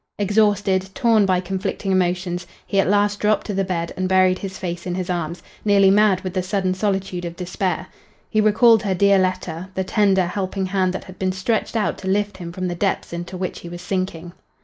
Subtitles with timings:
[0.17, 4.57] Exhausted, torn by conflicting emotions, he at last dropped to the bed and buried his
[4.57, 7.85] face in his arms, nearly mad with the sudden solitude of despair.
[8.27, 12.07] He recalled her dear letter the tender, helping hand that had been stretched out to
[12.07, 14.33] lift him from the depths into which he was sinking.